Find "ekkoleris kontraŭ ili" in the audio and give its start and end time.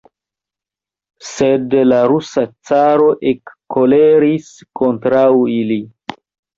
3.35-5.83